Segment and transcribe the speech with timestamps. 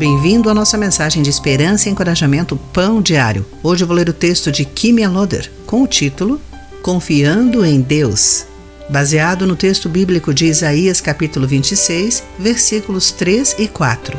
[0.00, 3.44] Bem-vindo à nossa mensagem de esperança e encorajamento Pão Diário.
[3.62, 6.40] Hoje eu vou ler o texto de Kimi Loder com o título
[6.80, 8.46] Confiando em Deus,
[8.88, 14.16] baseado no texto bíblico de Isaías capítulo 26, versículos 3 e 4.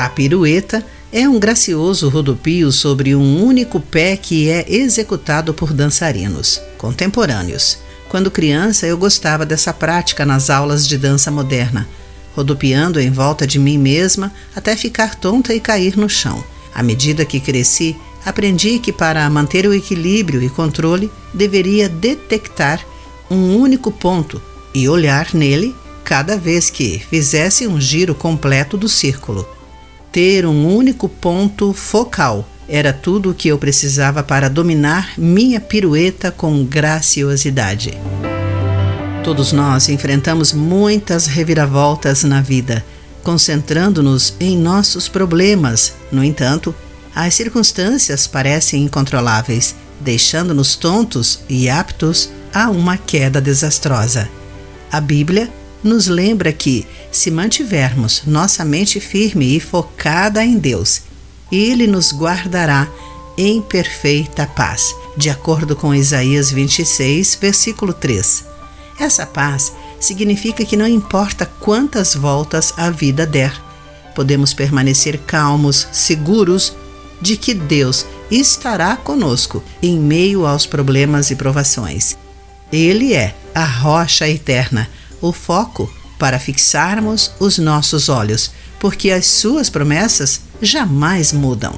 [0.00, 6.60] A pirueta é um gracioso rodopio sobre um único pé que é executado por dançarinos
[6.76, 7.78] contemporâneos.
[8.08, 11.86] Quando criança, eu gostava dessa prática nas aulas de dança moderna
[12.34, 16.42] rodopiando em volta de mim mesma até ficar tonta e cair no chão.
[16.74, 22.80] À medida que cresci, aprendi que para manter o equilíbrio e controle deveria detectar
[23.30, 24.40] um único ponto
[24.74, 29.48] e olhar nele cada vez que fizesse um giro completo do círculo.
[30.10, 36.30] Ter um único ponto focal era tudo o que eu precisava para dominar minha pirueta
[36.30, 37.98] com graciosidade.
[39.22, 42.84] Todos nós enfrentamos muitas reviravoltas na vida,
[43.22, 45.92] concentrando-nos em nossos problemas.
[46.10, 46.74] No entanto,
[47.14, 54.28] as circunstâncias parecem incontroláveis, deixando-nos tontos e aptos a uma queda desastrosa.
[54.90, 55.52] A Bíblia
[55.84, 61.02] nos lembra que, se mantivermos nossa mente firme e focada em Deus,
[61.52, 62.88] Ele nos guardará
[63.36, 68.49] em perfeita paz, de acordo com Isaías 26, versículo 3.
[69.00, 73.50] Essa paz significa que não importa quantas voltas a vida der,
[74.14, 76.76] podemos permanecer calmos, seguros
[77.18, 82.18] de que Deus estará conosco em meio aos problemas e provações.
[82.70, 84.86] Ele é a rocha eterna,
[85.18, 91.74] o foco para fixarmos os nossos olhos, porque as suas promessas jamais mudam.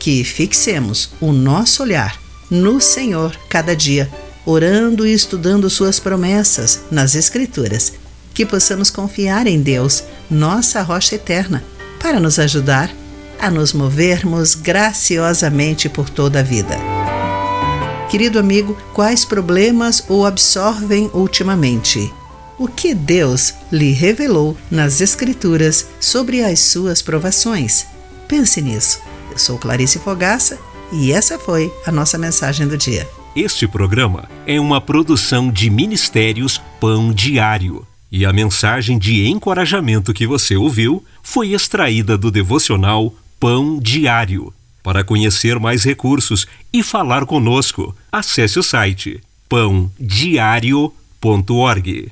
[0.00, 2.20] Que fixemos o nosso olhar
[2.50, 4.10] no Senhor cada dia
[4.48, 7.92] orando e estudando Suas promessas nas Escrituras,
[8.32, 11.62] que possamos confiar em Deus, nossa rocha eterna,
[12.00, 12.90] para nos ajudar
[13.38, 16.78] a nos movermos graciosamente por toda a vida.
[18.10, 22.10] Querido amigo, quais problemas o absorvem ultimamente?
[22.58, 27.84] O que Deus lhe revelou nas Escrituras sobre as suas provações?
[28.26, 28.98] Pense nisso.
[29.30, 30.58] Eu sou Clarice Fogaça
[30.90, 33.06] e essa foi a nossa mensagem do dia.
[33.40, 37.86] Este programa é uma produção de Ministérios Pão Diário.
[38.10, 44.52] E a mensagem de encorajamento que você ouviu foi extraída do devocional Pão Diário.
[44.82, 52.10] Para conhecer mais recursos e falar conosco, acesse o site pãodiario.org.